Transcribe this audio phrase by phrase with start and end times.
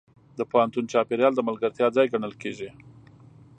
[0.39, 2.69] د پوهنتون چاپېریال د ملګرتیا ځای ګڼل کېږي.